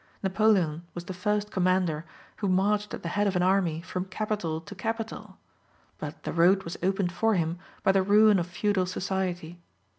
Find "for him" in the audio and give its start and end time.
7.11-7.59